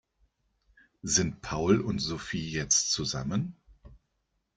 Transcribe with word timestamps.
Sind 1.03 1.43
Paul 1.43 1.79
und 1.79 1.99
Sophie 1.99 2.49
jetzt 2.51 2.89
zusammen? 2.91 3.55